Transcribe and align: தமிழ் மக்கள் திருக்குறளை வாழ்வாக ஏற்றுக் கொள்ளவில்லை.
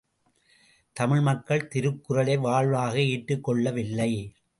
தமிழ் 0.95 1.21
மக்கள் 1.21 1.67
திருக்குறளை 1.67 2.37
வாழ்வாக 2.37 3.01
ஏற்றுக் 3.01 3.43
கொள்ளவில்லை. 3.43 4.11